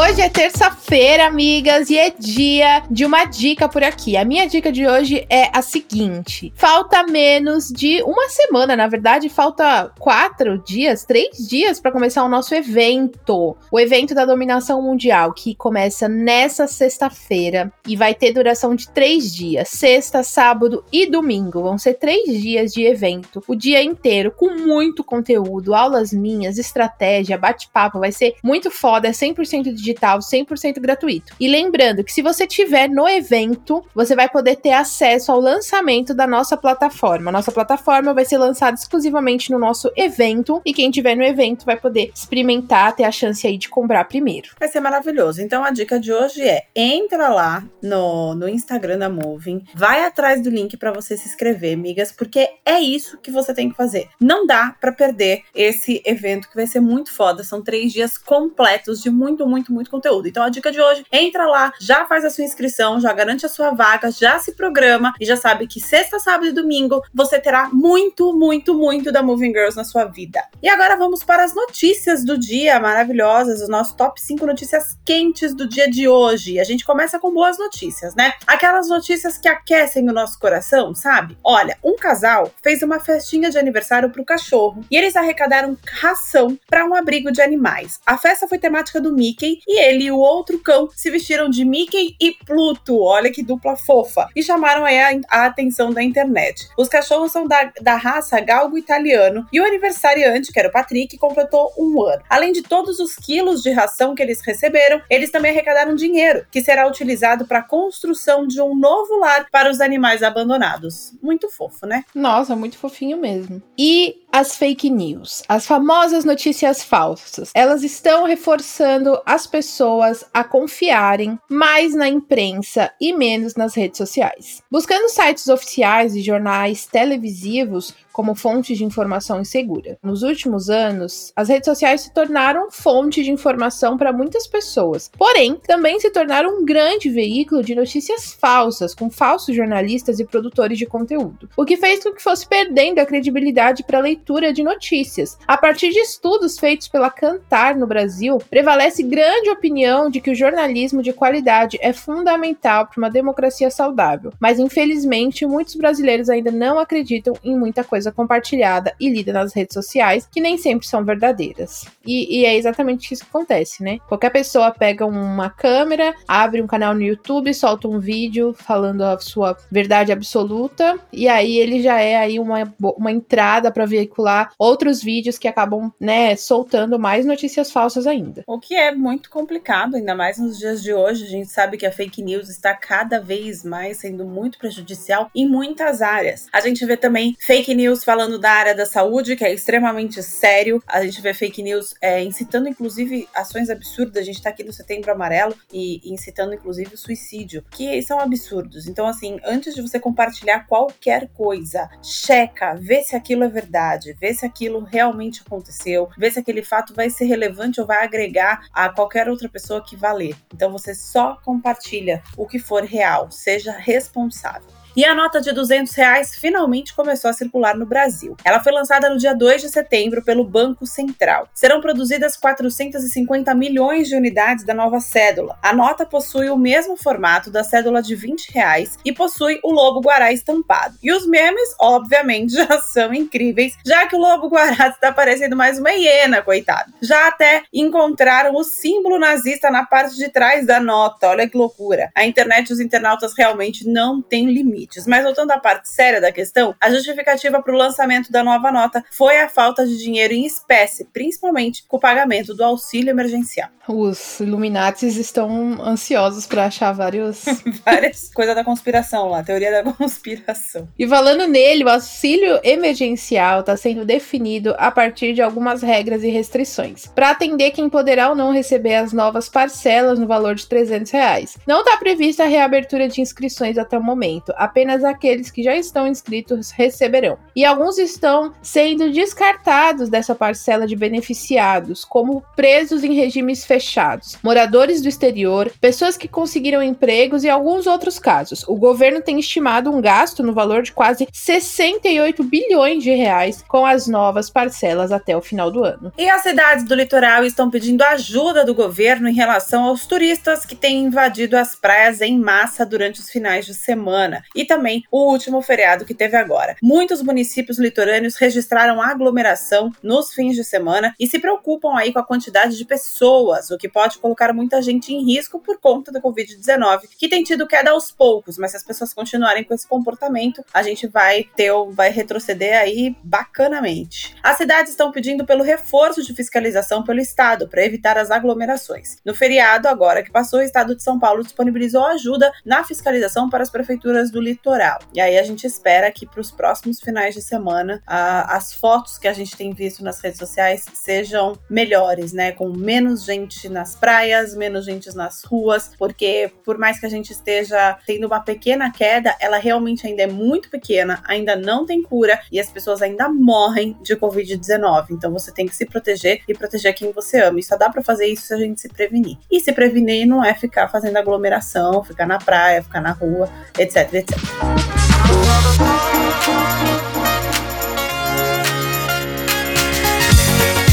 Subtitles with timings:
[0.00, 4.16] Hoje é terça-feira, amigas, e é dia de uma dica por aqui.
[4.16, 9.28] A minha dica de hoje é a seguinte: falta menos de uma semana, na verdade,
[9.28, 13.54] falta quatro dias, três dias para começar o nosso evento.
[13.70, 19.30] O evento da dominação mundial, que começa nessa sexta-feira e vai ter duração de três
[19.30, 21.62] dias: sexta, sábado e domingo.
[21.62, 27.36] Vão ser três dias de evento, o dia inteiro, com muito conteúdo, aulas minhas, estratégia,
[27.36, 28.00] bate-papo.
[28.00, 31.34] Vai ser muito foda, é 100% digital 100% gratuito.
[31.38, 36.14] E lembrando que se você tiver no evento, você vai poder ter acesso ao lançamento
[36.14, 37.32] da nossa plataforma.
[37.32, 41.76] Nossa plataforma vai ser lançada exclusivamente no nosso evento e quem tiver no evento vai
[41.76, 44.50] poder experimentar, ter a chance aí de comprar primeiro.
[44.58, 45.42] Vai ser maravilhoso.
[45.42, 50.42] Então a dica de hoje é: entra lá no, no Instagram da Moving, vai atrás
[50.42, 54.08] do link para você se inscrever, amigas, porque é isso que você tem que fazer.
[54.20, 57.42] Não dá para perder esse evento que vai ser muito foda.
[57.42, 60.28] São três dias completos de muito, muito muito, muito conteúdo.
[60.28, 63.48] Então a dica de hoje, entra lá, já faz a sua inscrição, já garante a
[63.48, 67.68] sua vaga, já se programa e já sabe que sexta, sábado e domingo você terá
[67.72, 70.42] muito, muito, muito da Moving Girls na sua vida.
[70.62, 75.54] E agora vamos para as notícias do dia maravilhosas, os nossos top 5 notícias quentes
[75.54, 76.58] do dia de hoje.
[76.58, 78.32] A gente começa com boas notícias, né?
[78.46, 81.36] Aquelas notícias que aquecem o nosso coração, sabe?
[81.44, 86.84] Olha, um casal fez uma festinha de aniversário pro cachorro e eles arrecadaram ração para
[86.84, 88.00] um abrigo de animais.
[88.06, 91.64] A festa foi temática do Mickey e ele e o outro cão se vestiram de
[91.64, 93.00] Mickey e Pluto.
[93.00, 94.28] Olha que dupla fofa.
[94.34, 94.90] E chamaram a,
[95.28, 96.68] a atenção da internet.
[96.76, 101.16] Os cachorros são da, da raça galgo italiano e o aniversariante, que era o Patrick,
[101.18, 102.22] completou um ano.
[102.28, 106.62] Além de todos os quilos de ração que eles receberam, eles também arrecadaram dinheiro, que
[106.62, 111.12] será utilizado para a construção de um novo lar para os animais abandonados.
[111.22, 112.04] Muito fofo, né?
[112.14, 113.62] Nossa, muito fofinho mesmo.
[113.78, 121.38] E as fake news, as famosas notícias falsas, elas estão reforçando as pessoas a confiarem
[121.48, 124.62] mais na imprensa e menos nas redes sociais.
[124.70, 129.98] Buscando sites oficiais e jornais televisivos, como fonte de informação insegura.
[130.02, 135.56] Nos últimos anos, as redes sociais se tornaram fonte de informação para muitas pessoas, porém,
[135.66, 140.86] também se tornaram um grande veículo de notícias falsas, com falsos jornalistas e produtores de
[140.86, 145.38] conteúdo, o que fez com que fosse perdendo a credibilidade para a leitura de notícias.
[145.46, 150.34] A partir de estudos feitos pela Cantar no Brasil, prevalece grande opinião de que o
[150.34, 156.78] jornalismo de qualidade é fundamental para uma democracia saudável, mas infelizmente muitos brasileiros ainda não
[156.78, 161.04] acreditam em muita coisa coisa compartilhada e lida nas redes sociais que nem sempre são
[161.04, 161.84] verdadeiras.
[162.06, 163.98] E, e, é exatamente isso que acontece, né?
[164.08, 169.18] Qualquer pessoa pega uma câmera, abre um canal no YouTube, solta um vídeo falando a
[169.18, 175.02] sua verdade absoluta, e aí ele já é aí uma, uma entrada para veicular outros
[175.02, 178.42] vídeos que acabam, né, soltando mais notícias falsas ainda.
[178.46, 181.24] O que é muito complicado, ainda mais nos dias de hoje.
[181.24, 185.46] A gente sabe que a fake news está cada vez mais sendo muito prejudicial em
[185.46, 186.46] muitas áreas.
[186.52, 190.22] A gente vê também fake news news falando da área da saúde, que é extremamente
[190.22, 190.80] sério.
[190.86, 194.22] A gente vê fake news é, incitando, inclusive, ações absurdas.
[194.22, 198.20] A gente tá aqui no Setembro Amarelo e, e incitando, inclusive, o suicídio, que são
[198.20, 198.86] absurdos.
[198.86, 204.32] Então, assim, antes de você compartilhar qualquer coisa, checa, vê se aquilo é verdade, vê
[204.32, 208.88] se aquilo realmente aconteceu, vê se aquele fato vai ser relevante ou vai agregar a
[208.88, 210.36] qualquer outra pessoa que valer.
[210.54, 214.79] Então, você só compartilha o que for real, seja responsável.
[214.96, 218.36] E a nota de 200 reais finalmente começou a circular no Brasil.
[218.44, 221.48] Ela foi lançada no dia 2 de setembro pelo Banco Central.
[221.54, 225.56] Serão produzidas 450 milhões de unidades da nova cédula.
[225.62, 230.00] A nota possui o mesmo formato da cédula de 20 reais e possui o lobo
[230.00, 230.96] guará estampado.
[231.00, 235.78] E os memes, obviamente, já são incríveis, já que o lobo guará está parecendo mais
[235.78, 236.92] uma hiena, coitado.
[237.00, 241.28] Já até encontraram o símbolo nazista na parte de trás da nota.
[241.28, 242.10] Olha que loucura.
[242.14, 245.06] A internet e os internautas realmente não têm limite limites.
[245.06, 249.04] Mas voltando à parte séria da questão, a justificativa para o lançamento da nova nota
[249.10, 253.68] foi a falta de dinheiro em espécie, principalmente com o pagamento do auxílio emergencial.
[253.88, 257.44] Os Illuminatis estão ansiosos para achar vários...
[257.84, 260.88] várias coisas da conspiração lá, teoria da conspiração.
[260.98, 266.28] E falando nele, o auxílio emergencial está sendo definido a partir de algumas regras e
[266.28, 271.10] restrições, para atender quem poderá ou não receber as novas parcelas no valor de 300
[271.10, 271.58] reais.
[271.66, 276.06] Não está prevista a reabertura de inscrições até o momento, apenas aqueles que já estão
[276.06, 277.36] inscritos receberão.
[277.56, 285.02] E alguns estão sendo descartados dessa parcela de beneficiados, como presos em regimes fechados, moradores
[285.02, 288.64] do exterior, pessoas que conseguiram empregos e alguns outros casos.
[288.68, 293.84] O governo tem estimado um gasto no valor de quase 68 bilhões de reais com
[293.84, 296.12] as novas parcelas até o final do ano.
[296.16, 300.76] E as cidades do litoral estão pedindo ajuda do governo em relação aos turistas que
[300.76, 306.04] têm invadido as praias em massa durante os finais de semana também o último feriado
[306.04, 306.76] que teve agora.
[306.82, 312.24] Muitos municípios litorâneos registraram aglomeração nos fins de semana e se preocupam aí com a
[312.24, 317.02] quantidade de pessoas, o que pode colocar muita gente em risco por conta da Covid-19,
[317.18, 320.82] que tem tido queda aos poucos, mas se as pessoas continuarem com esse comportamento, a
[320.82, 324.34] gente vai ter, vai retroceder aí bacanamente.
[324.42, 329.18] As cidades estão pedindo pelo reforço de fiscalização pelo Estado para evitar as aglomerações.
[329.24, 333.62] No feriado, agora que passou, o Estado de São Paulo disponibilizou ajuda na fiscalização para
[333.62, 334.98] as prefeituras do litoral.
[335.14, 339.18] E aí a gente espera que para os próximos finais de semana a, as fotos
[339.18, 342.52] que a gente tem visto nas redes sociais sejam melhores, né?
[342.52, 347.32] Com menos gente nas praias, menos gente nas ruas, porque por mais que a gente
[347.32, 352.40] esteja tendo uma pequena queda, ela realmente ainda é muito pequena, ainda não tem cura
[352.50, 355.06] e as pessoas ainda morrem de Covid-19.
[355.10, 357.60] Então você tem que se proteger e proteger quem você ama.
[357.60, 359.36] E só dá para fazer isso se a gente se prevenir.
[359.50, 364.12] E se prevenir não é ficar fazendo aglomeração, ficar na praia, ficar na rua, etc,
[364.14, 364.39] etc.
[364.42, 364.70] Música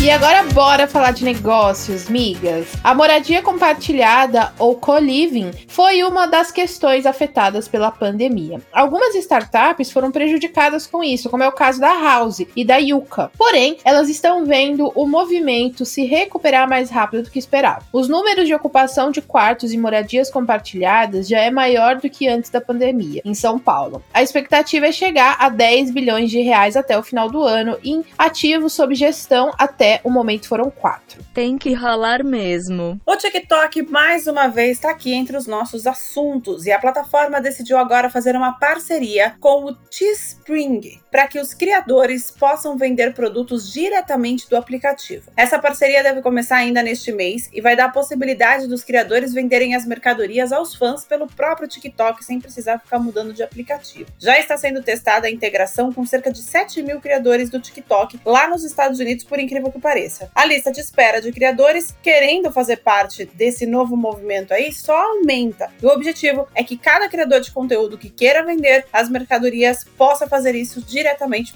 [0.07, 2.67] E agora bora falar de negócios, migas.
[2.81, 8.61] A moradia compartilhada ou co-living foi uma das questões afetadas pela pandemia.
[8.71, 13.29] Algumas startups foram prejudicadas com isso, como é o caso da House e da Yuka.
[13.37, 17.83] Porém, elas estão vendo o movimento se recuperar mais rápido do que esperava.
[17.91, 22.49] Os números de ocupação de quartos e moradias compartilhadas já é maior do que antes
[22.49, 24.01] da pandemia em São Paulo.
[24.13, 28.05] A expectativa é chegar a 10 bilhões de reais até o final do ano em
[28.17, 31.23] ativos sob gestão até o momento foram quatro.
[31.33, 32.99] Tem que rolar mesmo.
[33.05, 37.77] O TikTok, mais uma vez, está aqui entre os nossos assuntos e a plataforma decidiu
[37.77, 44.49] agora fazer uma parceria com o Teespring para que os criadores possam vender produtos diretamente
[44.49, 45.31] do aplicativo.
[45.35, 49.75] Essa parceria deve começar ainda neste mês e vai dar a possibilidade dos criadores venderem
[49.75, 54.09] as mercadorias aos fãs pelo próprio TikTok sem precisar ficar mudando de aplicativo.
[54.19, 58.47] Já está sendo testada a integração com cerca de 7 mil criadores do TikTok lá
[58.47, 60.29] nos Estados Unidos, por incrível que pareça.
[60.35, 65.71] A lista de espera de criadores querendo fazer parte desse novo movimento aí só aumenta.
[65.81, 70.27] E o objetivo é que cada criador de conteúdo que queira vender as mercadorias possa
[70.27, 71.06] fazer isso diretamente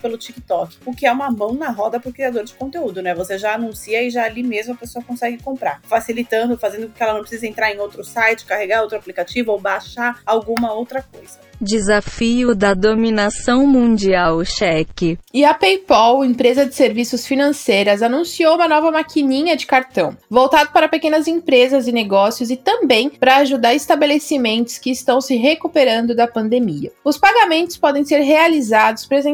[0.01, 3.13] pelo TikTok, o que é uma mão na roda para o criador de conteúdo, né?
[3.15, 7.03] Você já anuncia e já ali mesmo a pessoa consegue comprar, facilitando, fazendo com que
[7.03, 11.39] ela não precise entrar em outro site, carregar outro aplicativo ou baixar alguma outra coisa.
[11.59, 15.19] Desafio da dominação mundial, cheque.
[15.31, 20.89] E a PayPal, empresa de serviços financeiras, anunciou uma nova maquininha de cartão, voltado para
[20.89, 26.91] pequenas empresas e negócios e também para ajudar estabelecimentos que estão se recuperando da pandemia.
[27.03, 29.31] Os pagamentos podem ser realizados presencialmente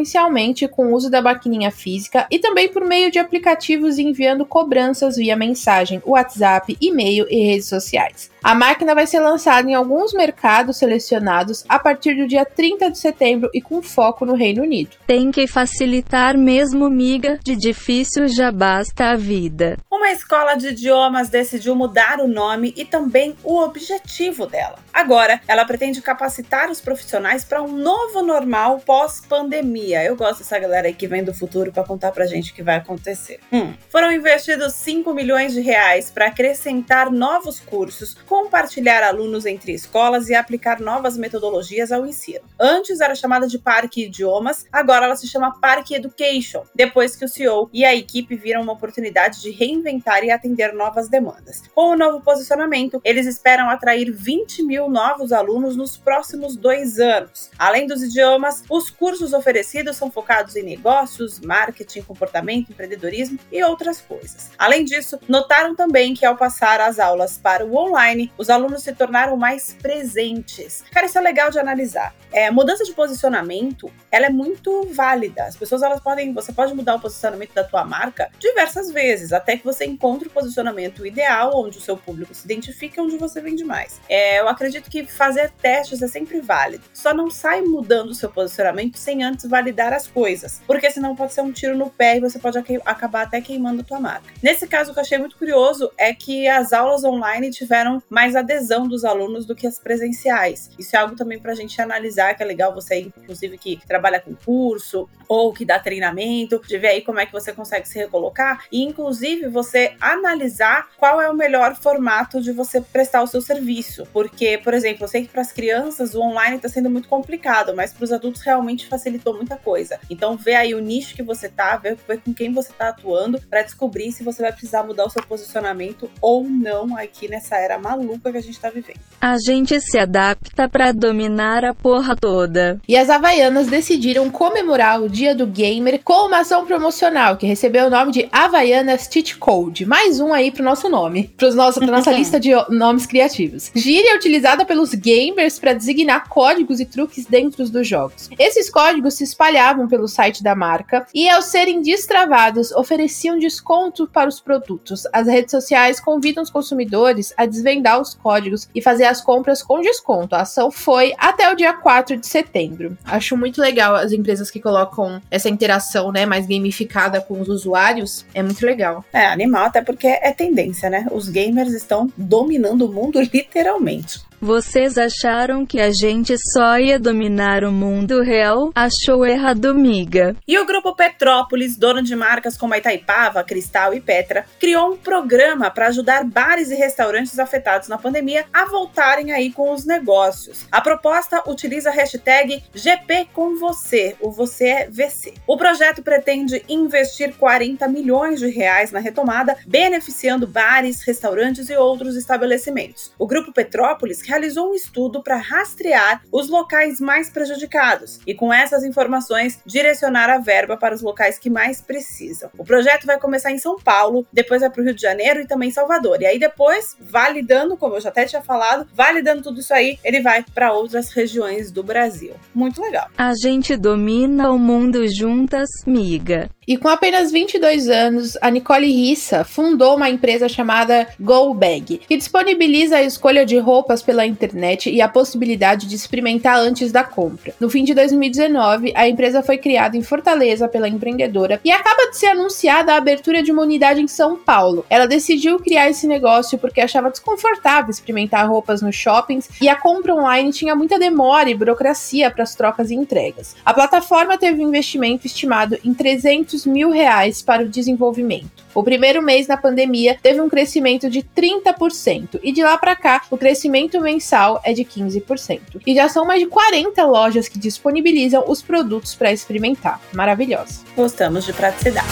[0.67, 5.35] com o uso da maquininha física e também por meio de aplicativos enviando cobranças via
[5.35, 8.29] mensagem, WhatsApp, e-mail e redes sociais.
[8.43, 12.97] A máquina vai ser lançada em alguns mercados selecionados a partir do dia 30 de
[12.97, 14.91] setembro e com foco no Reino Unido.
[15.05, 19.77] Tem que facilitar mesmo, miga, de difícil já basta a vida.
[19.91, 24.79] Uma escola de idiomas decidiu mudar o nome e também o objetivo dela.
[24.93, 29.86] Agora, ela pretende capacitar os profissionais para um novo normal pós-pandemia.
[29.93, 32.63] Eu gosto dessa galera aí que vem do futuro para contar pra gente o que
[32.63, 33.39] vai acontecer.
[33.51, 33.73] Hum.
[33.89, 40.35] Foram investidos 5 milhões de reais para acrescentar novos cursos, compartilhar alunos entre escolas e
[40.35, 42.41] aplicar novas metodologias ao ensino.
[42.59, 47.27] Antes era chamada de Parque Idiomas, agora ela se chama Parque Education, depois que o
[47.27, 51.63] CEO e a equipe viram uma oportunidade de reinventar reinventar e atender novas demandas.
[51.73, 57.49] Com o novo posicionamento, eles esperam atrair 20 mil novos alunos nos próximos dois anos.
[57.57, 64.01] Além dos idiomas, os cursos oferecidos são focados em negócios, marketing, comportamento, empreendedorismo e outras
[64.01, 64.51] coisas.
[64.57, 68.93] Além disso, notaram também que ao passar as aulas para o online, os alunos se
[68.93, 70.83] tornaram mais presentes.
[70.91, 72.13] Cara, isso é legal de analisar.
[72.31, 75.43] É, mudança de posicionamento, ela é muito válida.
[75.45, 79.57] As pessoas elas podem, você pode mudar o posicionamento da tua marca diversas vezes, até
[79.57, 83.63] que você encontre o posicionamento ideal, onde o seu público se identifica, onde você vende
[83.63, 84.01] mais.
[84.09, 86.83] É, eu acredito que fazer testes é sempre válido.
[86.93, 91.33] Só não sai mudando o seu posicionamento sem antes validar as coisas, porque senão pode
[91.33, 94.33] ser um tiro no pé e você pode acabar até queimando a tua marca.
[94.41, 98.35] Nesse caso, o que eu achei muito curioso é que as aulas online tiveram mais
[98.35, 100.69] adesão dos alunos do que as presenciais.
[100.77, 104.19] Isso é algo também para a gente analisar, que é legal você, inclusive, que trabalha
[104.19, 107.97] com curso ou que dá treinamento, de ver aí como é que você consegue se
[107.97, 113.41] recolocar e, inclusive, você analisar qual é o melhor formato de você prestar o seu
[113.41, 114.07] serviço.
[114.13, 117.75] Porque, por exemplo, eu sei que para as crianças o online está sendo muito complicado,
[117.75, 119.99] mas para os adultos realmente facilitou muita coisa.
[120.09, 123.39] Então, vê aí o nicho que você tá, vê, vê com quem você está atuando
[123.49, 127.77] para descobrir se você vai precisar mudar o seu posicionamento ou não aqui nessa era
[127.77, 128.99] maluca que a gente está vivendo.
[129.19, 132.79] A gente se adapta para dominar a porra toda.
[132.87, 137.87] E as Havaianas decidiram comemorar o Dia do Gamer com uma ação promocional que recebeu
[137.87, 139.85] o nome de Havaianas Cheat Code.
[139.85, 143.71] Mais um aí pro nosso nome, para nossa, nossa lista de nomes criativos.
[143.73, 148.29] Gíria utilizada pelos gamers para designar códigos e truques dentro dos jogos.
[148.37, 154.27] Esses códigos se espalhavam pelo site da marca e, ao serem destravados, ofereciam desconto para
[154.27, 155.07] os produtos.
[155.13, 159.79] As redes sociais convidam os consumidores a desvendar os códigos e fazer as compras com
[159.79, 160.35] desconto.
[160.35, 162.97] A ação foi até o dia 4 de setembro.
[163.05, 168.25] Acho muito legal as empresas que colocam essa interação, né, mais gamificada com os usuários.
[168.33, 169.05] É muito legal.
[169.13, 171.07] É animal, até porque é tendência, né?
[171.11, 174.27] Os gamers estão dominando o mundo literalmente.
[174.39, 178.71] Vocês acharam que a gente só ia dominar o mundo real?
[178.75, 180.35] Achou errado, miga.
[180.47, 184.97] E o grupo Petrópolis, dono de marcas como a Itaipava, Cristal e Petra, criou um
[184.97, 190.67] programa para ajudar bares e restaurantes afetados na pandemia a voltarem aí com os negócios.
[190.71, 195.33] A proposta utiliza a hashtag GP com você, o você é VC.
[195.47, 202.15] O projeto pretende investir 40 milhões de reais na retomada, beneficiando bares, restaurantes e outros
[202.15, 203.11] estabelecimentos.
[203.17, 208.83] O grupo Petrópolis realizou um estudo para rastrear os locais mais prejudicados e, com essas
[208.83, 212.49] informações, direcionar a verba para os locais que mais precisam.
[212.57, 215.47] O projeto vai começar em São Paulo, depois vai para o Rio de Janeiro e
[215.47, 216.21] também Salvador.
[216.21, 220.21] E aí depois, validando, como eu já até tinha falado, validando tudo isso aí, ele
[220.21, 222.33] vai para outras regiões do Brasil.
[222.53, 223.07] Muito legal.
[223.17, 226.49] A gente domina o mundo juntas, miga.
[226.67, 232.97] E com apenas 22 anos, a Nicole Rissa fundou uma empresa chamada GoBag, que disponibiliza
[232.97, 237.53] a escolha de roupas pela internet e a possibilidade de experimentar antes da compra.
[237.57, 242.17] No fim de 2019, a empresa foi criada em Fortaleza pela empreendedora e acaba de
[242.17, 244.85] ser anunciada a abertura de uma unidade em São Paulo.
[244.89, 250.13] Ela decidiu criar esse negócio porque achava desconfortável experimentar roupas nos shoppings e a compra
[250.13, 253.55] online tinha muita demora e burocracia para as trocas e entregas.
[253.63, 258.65] A plataforma teve um investimento estimado em 300 mil reais para o desenvolvimento.
[258.73, 263.21] O primeiro mês na pandemia teve um crescimento de 30% e de lá para cá
[263.31, 265.81] o crescimento mensal é de 15%.
[265.85, 269.99] E já são mais de 40 lojas que disponibilizam os produtos para experimentar.
[270.13, 270.81] Maravilhosa.
[270.95, 272.07] Gostamos de praticidade.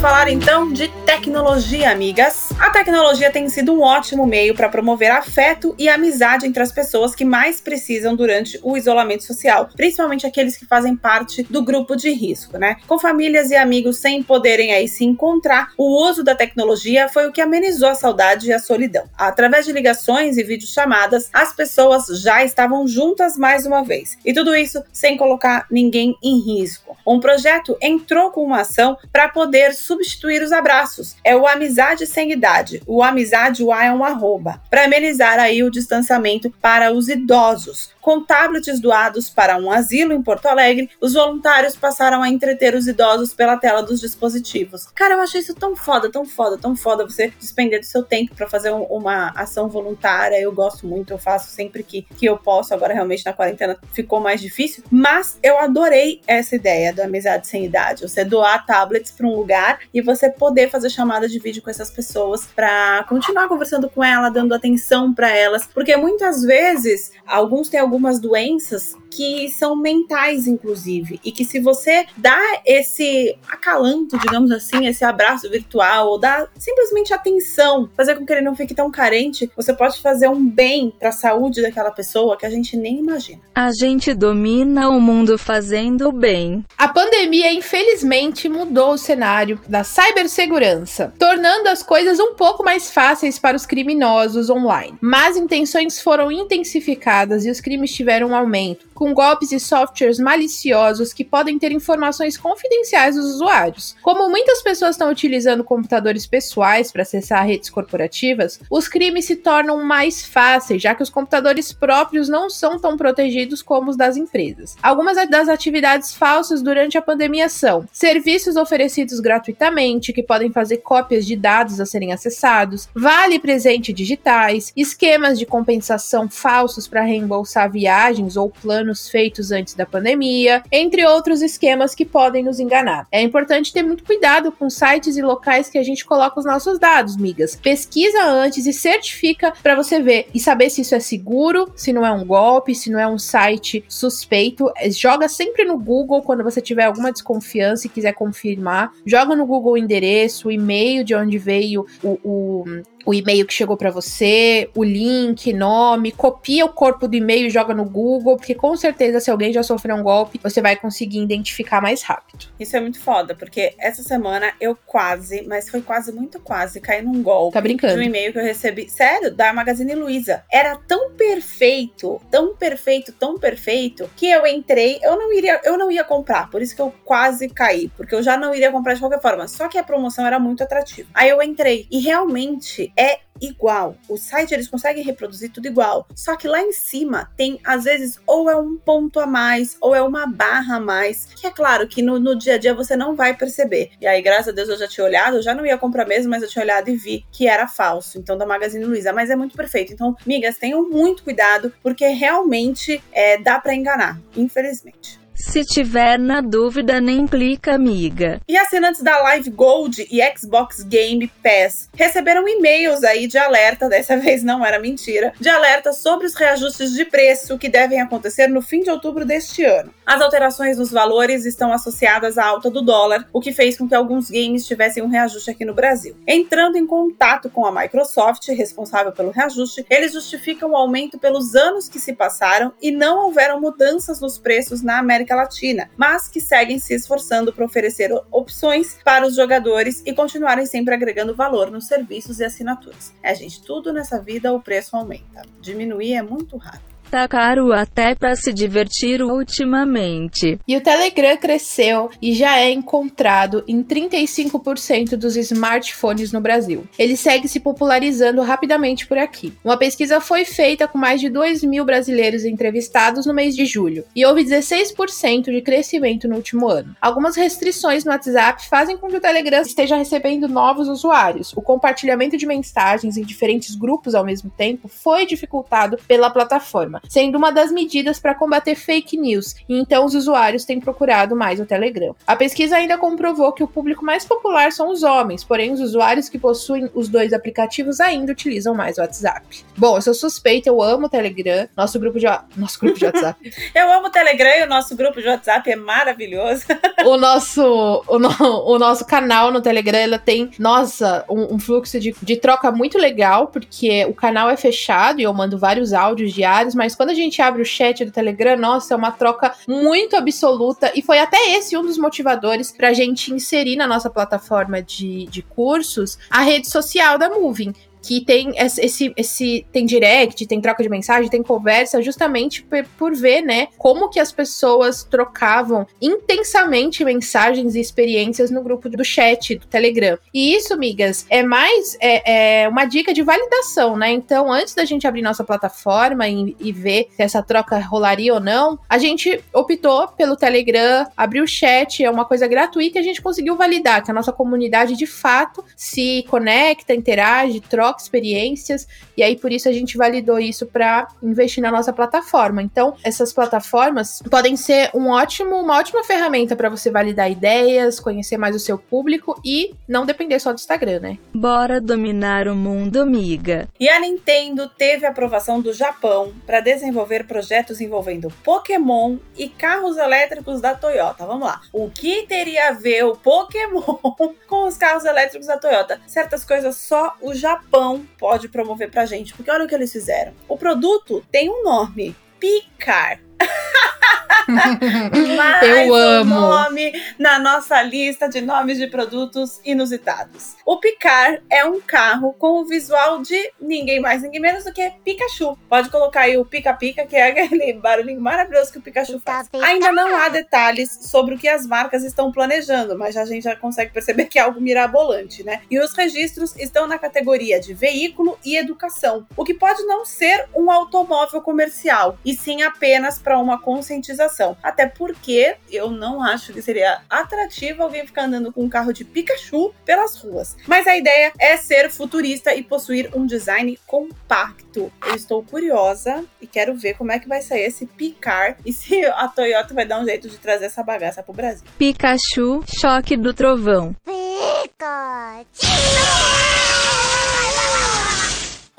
[0.00, 2.48] Falar então de tecnologia, amigas.
[2.58, 7.14] A tecnologia tem sido um ótimo meio para promover afeto e amizade entre as pessoas
[7.14, 12.10] que mais precisam durante o isolamento social, principalmente aqueles que fazem parte do grupo de
[12.12, 12.76] risco, né?
[12.88, 17.32] Com famílias e amigos sem poderem aí se encontrar, o uso da tecnologia foi o
[17.32, 19.04] que amenizou a saudade e a solidão.
[19.18, 24.16] Através de ligações e videochamadas, as pessoas já estavam juntas mais uma vez.
[24.24, 26.96] E tudo isso sem colocar ninguém em risco.
[27.06, 31.16] Um projeto entrou com uma ação para poder substituir os abraços.
[31.24, 32.80] É o Amizade Sem Idade.
[32.86, 34.62] O Amizade o A é um arroba.
[34.70, 37.90] Para amenizar aí o distanciamento para os idosos.
[38.00, 42.86] Com tablets doados para um asilo em Porto Alegre, os voluntários passaram a entreter os
[42.86, 44.86] idosos pela tela dos dispositivos.
[44.94, 48.34] Cara, eu achei isso tão foda, tão foda, tão foda você despender do seu tempo
[48.34, 50.40] para fazer um, uma ação voluntária.
[50.40, 52.72] Eu gosto muito, eu faço sempre que, que eu posso.
[52.72, 57.64] Agora, realmente, na quarentena ficou mais difícil, mas eu adorei essa ideia da amizade sem
[57.64, 58.02] idade.
[58.02, 61.90] Você doar tablets para um lugar e você poder fazer chamada de vídeo com essas
[61.90, 67.80] pessoas para continuar conversando com ela, dando atenção para elas, porque muitas vezes alguns têm
[67.90, 74.86] algumas doenças que são mentais, inclusive, e que se você dá esse acalanto, digamos assim,
[74.86, 79.50] esse abraço virtual, ou dá simplesmente atenção, fazer com que ele não fique tão carente,
[79.56, 83.40] você pode fazer um bem para a saúde daquela pessoa que a gente nem imagina.
[83.54, 86.64] A gente domina o mundo fazendo bem.
[86.78, 93.38] A pandemia, infelizmente, mudou o cenário da cibersegurança, tornando as coisas um pouco mais fáceis
[93.38, 94.96] para os criminosos online.
[95.00, 101.14] Mas intenções foram intensificadas e os crimes tiveram um aumento, com golpes e softwares maliciosos
[101.14, 103.96] que podem ter informações confidenciais dos usuários.
[104.02, 109.82] Como muitas pessoas estão utilizando computadores pessoais para acessar redes corporativas, os crimes se tornam
[109.82, 114.76] mais fáceis, já que os computadores próprios não são tão protegidos como os das empresas.
[114.82, 121.24] Algumas das atividades falsas durante a pandemia são serviços oferecidos gratuitamente, que podem fazer cópias
[121.24, 128.36] de dados a serem acessados, vale presente digitais, esquemas de compensação falsos para reembolsar viagens
[128.36, 133.06] ou planos feitos antes da pandemia, entre outros esquemas que podem nos enganar.
[133.12, 136.78] É importante ter muito cuidado com sites e locais que a gente coloca os nossos
[136.78, 137.54] dados, migas.
[137.54, 142.04] Pesquisa antes e certifica para você ver e saber se isso é seguro, se não
[142.04, 144.70] é um golpe, se não é um site suspeito.
[144.90, 148.92] Joga sempre no Google quando você tiver alguma desconfiança e quiser confirmar.
[149.04, 152.64] Joga no Google o endereço, o e-mail de onde veio o, o
[153.04, 157.50] o e-mail que chegou para você, o link, nome, copia o corpo do e-mail e
[157.50, 161.20] joga no Google, porque com certeza se alguém já sofreu um golpe, você vai conseguir
[161.20, 162.46] identificar mais rápido.
[162.58, 167.02] Isso é muito foda, porque essa semana eu quase, mas foi quase muito quase, caí
[167.02, 167.94] num golpe tá brincando.
[167.94, 170.42] de um e-mail que eu recebi, sério, da Magazine Luiza.
[170.50, 175.90] Era tão perfeito, tão perfeito, tão perfeito, que eu entrei, eu não iria, eu não
[175.90, 179.00] ia comprar, por isso que eu quase caí, porque eu já não iria comprar de
[179.00, 181.08] qualquer forma, só que a promoção era muito atrativa.
[181.14, 183.96] Aí eu entrei e realmente é igual.
[184.08, 186.06] O site eles conseguem reproduzir tudo igual.
[186.14, 189.94] Só que lá em cima tem, às vezes, ou é um ponto a mais, ou
[189.94, 191.26] é uma barra a mais.
[191.26, 193.90] Que é claro que no, no dia a dia você não vai perceber.
[194.00, 196.30] E aí, graças a Deus, eu já tinha olhado, eu já não ia comprar mesmo,
[196.30, 198.18] mas eu tinha olhado e vi que era falso.
[198.18, 199.12] Então, da Magazine Luiza.
[199.12, 199.92] Mas é muito perfeito.
[199.92, 205.19] Então, migas, tenham muito cuidado, porque realmente é, dá para enganar, infelizmente.
[205.40, 208.40] Se tiver na dúvida, nem clica, amiga.
[208.46, 214.16] E assinantes da Live Gold e Xbox Game Pass receberam e-mails aí de alerta, dessa
[214.18, 218.60] vez não era mentira, de alerta sobre os reajustes de preço que devem acontecer no
[218.60, 219.92] fim de outubro deste ano.
[220.06, 223.94] As alterações nos valores estão associadas à alta do dólar, o que fez com que
[223.94, 226.16] alguns games tivessem um reajuste aqui no Brasil.
[226.28, 231.88] Entrando em contato com a Microsoft, responsável pelo reajuste, eles justificam o aumento pelos anos
[231.88, 236.40] que se passaram e não houveram mudanças nos preços na América América Latina, mas que
[236.40, 241.86] seguem se esforçando para oferecer opções para os jogadores e continuarem sempre agregando valor nos
[241.86, 243.12] serviços e assinaturas.
[243.22, 245.42] É, gente, tudo nessa vida o preço aumenta.
[245.60, 246.89] Diminuir é muito raro.
[247.10, 250.60] Tá caro até para se divertir ultimamente.
[250.66, 256.86] E o Telegram cresceu e já é encontrado em 35% dos smartphones no Brasil.
[256.96, 259.52] Ele segue se popularizando rapidamente por aqui.
[259.64, 264.04] Uma pesquisa foi feita com mais de 2 mil brasileiros entrevistados no mês de julho
[264.14, 266.94] e houve 16% de crescimento no último ano.
[267.00, 271.52] Algumas restrições no WhatsApp fazem com que o Telegram esteja recebendo novos usuários.
[271.56, 277.36] O compartilhamento de mensagens em diferentes grupos ao mesmo tempo foi dificultado pela plataforma sendo
[277.36, 281.66] uma das medidas para combater fake news, e então os usuários têm procurado mais o
[281.66, 282.14] Telegram.
[282.26, 286.28] A pesquisa ainda comprovou que o público mais popular são os homens, porém os usuários
[286.28, 289.64] que possuem os dois aplicativos ainda utilizam mais o WhatsApp.
[289.76, 293.38] Bom, eu sou suspeita, eu amo o Telegram, nosso grupo de, nosso grupo de WhatsApp.
[293.74, 296.64] eu amo o Telegram e o nosso grupo de WhatsApp é maravilhoso.
[297.04, 298.30] o nosso o, no,
[298.66, 302.98] o, nosso canal no Telegram, ela tem, nossa, um, um fluxo de, de troca muito
[302.98, 307.10] legal, porque o canal é fechado e eu mando vários áudios diários, mas mas quando
[307.10, 310.90] a gente abre o chat do Telegram, nossa, é uma troca muito absoluta.
[310.92, 315.40] E foi até esse um dos motivadores pra gente inserir na nossa plataforma de, de
[315.40, 317.72] cursos a rede social da Moving
[318.02, 323.14] que tem esse, esse tem direct, tem troca de mensagem, tem conversa, justamente por, por,
[323.14, 329.56] ver, né, como que as pessoas trocavam intensamente mensagens e experiências no grupo do chat
[329.56, 330.18] do Telegram.
[330.32, 334.10] E isso, migas, é mais é, é uma dica de validação, né?
[334.10, 338.40] Então, antes da gente abrir nossa plataforma e, e, ver se essa troca rolaria ou
[338.40, 343.04] não, a gente optou pelo Telegram, abriu o chat, é uma coisa gratuita e a
[343.04, 348.86] gente conseguiu validar que a nossa comunidade de fato se conecta, interage, troca troca experiências,
[349.16, 352.62] e aí por isso a gente validou isso para investir na nossa plataforma.
[352.62, 358.36] Então, essas plataformas podem ser um ótimo, uma ótima ferramenta para você validar ideias, conhecer
[358.36, 361.18] mais o seu público e não depender só do Instagram, né?
[361.34, 363.68] Bora dominar o mundo, amiga.
[363.78, 370.60] E a Nintendo teve aprovação do Japão para desenvolver projetos envolvendo Pokémon e carros elétricos
[370.60, 371.26] da Toyota.
[371.26, 371.60] Vamos lá.
[371.72, 373.80] O que teria a ver o Pokémon
[374.46, 376.00] com os carros elétricos da Toyota?
[376.06, 377.79] Certas coisas só o Japão
[378.18, 380.32] pode promover pra gente, porque olha o que eles fizeram.
[380.48, 383.20] O produto tem um nome, Picar.
[385.36, 386.34] Mais Eu um amo.
[386.34, 390.56] nome na nossa lista de nomes de produtos inusitados.
[390.66, 394.90] O Picar é um carro com o visual de ninguém mais, ninguém menos do que
[395.04, 395.56] Pikachu.
[395.68, 399.48] Pode colocar aí o pica-pica, que é aquele barulhinho maravilhoso que o Pikachu faz.
[399.62, 403.54] Ainda não há detalhes sobre o que as marcas estão planejando, mas a gente já
[403.56, 405.62] consegue perceber que é algo mirabolante, né?
[405.70, 410.46] E os registros estão na categoria de veículo e educação, o que pode não ser
[410.54, 414.56] um automóvel comercial, e sim apenas para uma conscientização.
[414.62, 419.04] Até porque eu não acho que seria atrativo alguém ficar andando com um carro de
[419.04, 420.56] Pikachu pelas ruas.
[420.66, 424.92] Mas a ideia é ser futurista e possuir um design compacto.
[425.06, 429.04] Eu estou curiosa e quero ver como é que vai sair esse Picar e se
[429.04, 431.66] a Toyota vai dar um jeito de trazer essa bagaça pro Brasil.
[431.78, 433.94] Pikachu, choque do trovão.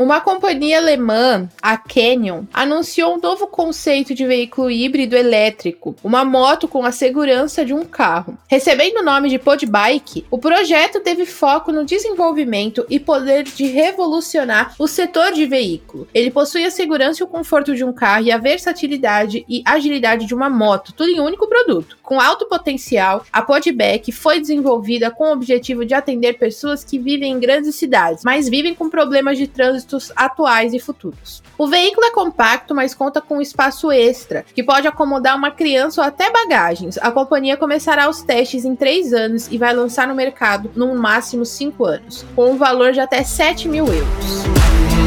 [0.01, 6.67] Uma companhia alemã, a Canyon, anunciou um novo conceito de veículo híbrido elétrico, uma moto
[6.67, 8.35] com a segurança de um carro.
[8.47, 14.73] Recebendo o nome de Podbike, o projeto teve foco no desenvolvimento e poder de revolucionar
[14.79, 16.07] o setor de veículo.
[16.15, 20.25] Ele possui a segurança e o conforto de um carro e a versatilidade e agilidade
[20.25, 21.95] de uma moto, tudo em um único produto.
[22.01, 27.33] Com alto potencial, a Podback foi desenvolvida com o objetivo de atender pessoas que vivem
[27.33, 31.41] em grandes cidades, mas vivem com problemas de trânsito atuais e futuros.
[31.57, 36.01] O veículo é compacto, mas conta com um espaço extra, que pode acomodar uma criança
[36.01, 36.97] ou até bagagens.
[36.97, 41.45] A companhia começará os testes em 3 anos e vai lançar no mercado no máximo
[41.45, 45.00] 5 anos, com um valor de até 7 mil euros.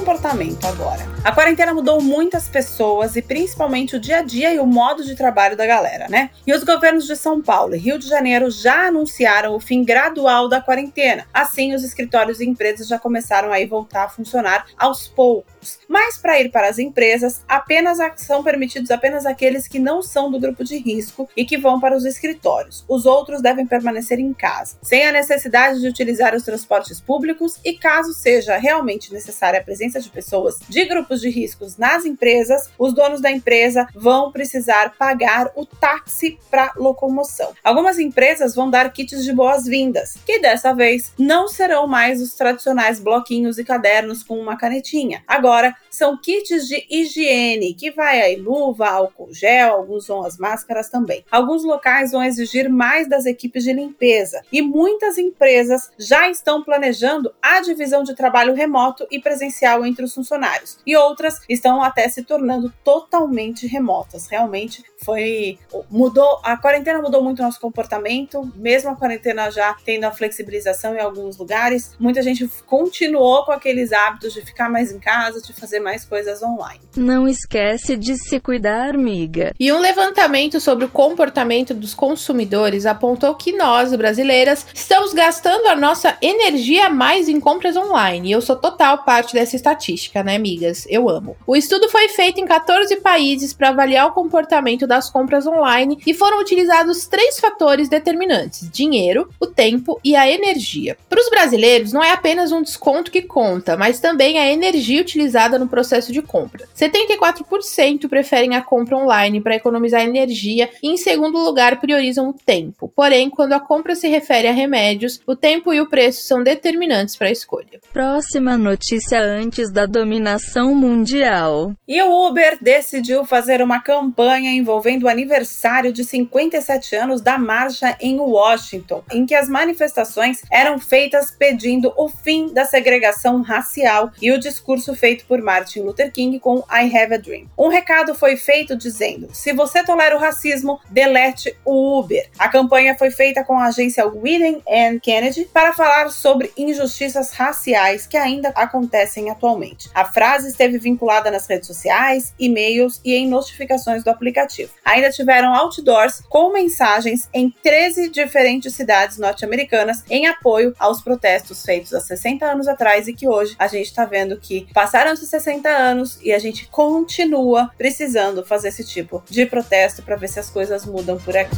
[0.00, 1.06] Comportamento agora.
[1.22, 5.14] A quarentena mudou muitas pessoas e principalmente o dia a dia e o modo de
[5.14, 6.30] trabalho da galera, né?
[6.46, 10.48] E os governos de São Paulo e Rio de Janeiro já anunciaram o fim gradual
[10.48, 11.26] da quarentena.
[11.34, 15.78] Assim, os escritórios e empresas já começaram a voltar a funcionar aos poucos.
[15.86, 20.40] Mas para ir para as empresas, apenas são permitidos apenas aqueles que não são do
[20.40, 22.84] grupo de risco e que vão para os escritórios.
[22.88, 27.74] Os outros devem permanecer em casa, sem a necessidade de utilizar os transportes públicos e
[27.74, 32.92] caso seja realmente necessária a presença de pessoas de grupos de riscos nas empresas, os
[32.92, 37.52] donos da empresa vão precisar pagar o táxi para locomoção.
[37.64, 43.00] Algumas empresas vão dar kits de boas-vindas, que dessa vez não serão mais os tradicionais
[43.00, 45.22] bloquinhos e cadernos com uma canetinha.
[45.26, 50.88] Agora são kits de higiene, que vai aí luva, álcool gel, alguns vão as máscaras
[50.88, 51.22] também.
[51.30, 57.34] Alguns locais vão exigir mais das equipes de limpeza e muitas empresas já estão planejando
[57.42, 60.78] a divisão de trabalho remoto e presencial entre os funcionários.
[60.86, 64.26] E outras estão até se tornando totalmente remotas.
[64.26, 65.58] Realmente foi
[65.90, 70.94] mudou a quarentena mudou muito o nosso comportamento, mesmo a quarentena já tendo a flexibilização
[70.94, 75.52] em alguns lugares, muita gente continuou com aqueles hábitos de ficar mais em casa, de
[75.52, 76.80] fazer mais coisas online.
[76.96, 79.52] Não esquece de se cuidar, amiga.
[79.58, 85.76] E um levantamento sobre o comportamento dos consumidores apontou que nós, brasileiras, estamos gastando a
[85.76, 88.28] nossa energia mais em compras online.
[88.28, 90.86] E eu sou total parte dessa estatística, né, amigas?
[90.88, 91.36] Eu amo.
[91.46, 96.14] O estudo foi feito em 14 países para avaliar o comportamento das compras online e
[96.14, 100.96] foram utilizados três fatores determinantes: dinheiro, o tempo e a energia.
[101.08, 105.58] Para os brasileiros, não é apenas um desconto que conta, mas também a energia utilizada
[105.58, 106.68] no processo de compra.
[106.76, 112.92] 74% preferem a compra online para economizar energia e, em segundo lugar, priorizam o tempo.
[112.94, 117.16] Porém, quando a compra se refere a remédios, o tempo e o preço são determinantes
[117.16, 117.80] para a escolha.
[117.92, 121.72] Próxima notícia antes da dominação mundial.
[121.86, 127.96] E o Uber decidiu fazer uma campanha envolvendo o aniversário de 57 anos da marcha
[128.00, 134.32] em Washington, em que as manifestações eram feitas pedindo o fim da segregação racial e
[134.32, 137.46] o discurso feito por Martin Luther King com I Have a Dream.
[137.56, 142.30] Um recado foi feito dizendo: se você tolera o racismo, delete o Uber.
[142.38, 148.06] A campanha foi feita com a agência William and Kennedy para falar sobre injustiças raciais
[148.06, 149.90] que ainda acontecem atualmente.
[149.94, 154.72] A frase esteve vinculada nas redes sociais, e-mails e em notificações do aplicativo.
[154.82, 161.92] Ainda tiveram outdoors com mensagens em 13 diferentes cidades norte-americanas em apoio aos protestos feitos
[161.92, 166.18] há 60 anos atrás e que hoje a gente está vendo que passaram-se 60 anos
[166.22, 170.86] e a gente continua precisando fazer esse tipo de protesto para ver se as coisas
[170.86, 171.56] mudam por aqui.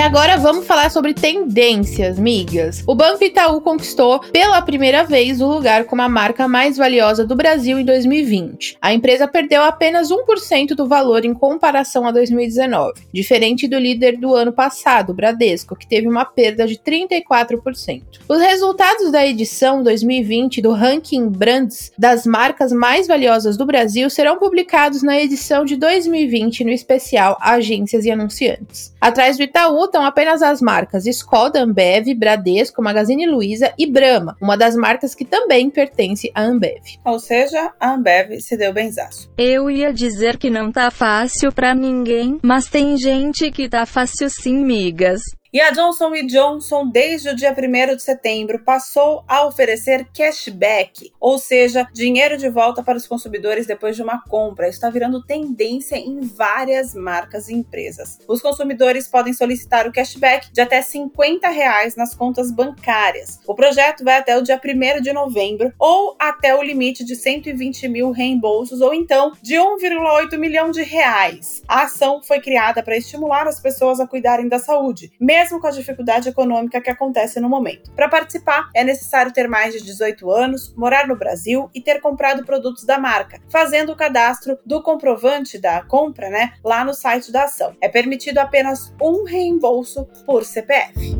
[0.00, 2.82] Agora vamos falar sobre tendências, migas.
[2.86, 7.36] O Banco Itaú conquistou pela primeira vez o lugar como a marca mais valiosa do
[7.36, 8.78] Brasil em 2020.
[8.80, 14.34] A empresa perdeu apenas 1% do valor em comparação a 2019, diferente do líder do
[14.34, 18.02] ano passado, o Bradesco, que teve uma perda de 34%.
[18.26, 24.38] Os resultados da edição 2020 do ranking Brands das marcas mais valiosas do Brasil serão
[24.38, 28.94] publicados na edição de 2020 no especial Agências e Anunciantes.
[28.98, 34.56] Atrás do Itaú estão apenas as marcas Skoda, Ambev, Bradesco, Magazine Luiza e Brahma, uma
[34.56, 36.98] das marcas que também pertence à Ambev.
[37.04, 39.30] Ou seja, a Ambev se deu benzaço.
[39.36, 44.30] Eu ia dizer que não tá fácil pra ninguém, mas tem gente que tá fácil
[44.30, 45.20] sim, migas.
[45.52, 51.40] E a Johnson Johnson, desde o dia 1 de setembro, passou a oferecer cashback, ou
[51.40, 54.68] seja, dinheiro de volta para os consumidores depois de uma compra.
[54.68, 58.20] Está virando tendência em várias marcas e empresas.
[58.28, 63.40] Os consumidores podem solicitar o cashback de até 50 reais nas contas bancárias.
[63.44, 67.88] O projeto vai até o dia 1 de novembro ou até o limite de 120
[67.88, 71.60] mil reembolsos ou então de 1,8 milhão de reais.
[71.66, 75.10] A ação foi criada para estimular as pessoas a cuidarem da saúde,
[75.48, 77.90] com a dificuldade econômica que acontece no momento.
[77.92, 82.44] Para participar, é necessário ter mais de 18 anos, morar no Brasil e ter comprado
[82.44, 87.44] produtos da marca, fazendo o cadastro do comprovante da compra, né, lá no site da
[87.44, 87.76] ação.
[87.80, 91.19] É permitido apenas um reembolso por CPF.